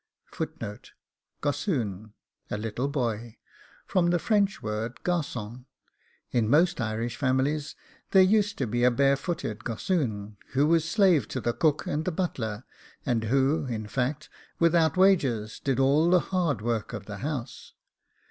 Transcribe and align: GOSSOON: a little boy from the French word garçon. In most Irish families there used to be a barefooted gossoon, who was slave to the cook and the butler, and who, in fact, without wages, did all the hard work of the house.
GOSSOON: 1.41 2.13
a 2.49 2.57
little 2.57 2.87
boy 2.87 3.37
from 3.85 4.09
the 4.09 4.17
French 4.17 4.59
word 4.63 4.97
garçon. 5.03 5.65
In 6.31 6.49
most 6.49 6.81
Irish 6.81 7.15
families 7.17 7.75
there 8.09 8.23
used 8.23 8.57
to 8.57 8.65
be 8.65 8.83
a 8.83 8.89
barefooted 8.89 9.63
gossoon, 9.63 10.37
who 10.53 10.65
was 10.65 10.89
slave 10.89 11.27
to 11.27 11.39
the 11.39 11.53
cook 11.53 11.85
and 11.85 12.03
the 12.05 12.11
butler, 12.11 12.63
and 13.05 13.25
who, 13.25 13.67
in 13.67 13.85
fact, 13.85 14.27
without 14.57 14.97
wages, 14.97 15.59
did 15.63 15.79
all 15.79 16.09
the 16.09 16.19
hard 16.19 16.63
work 16.63 16.93
of 16.93 17.05
the 17.05 17.17
house. 17.17 17.73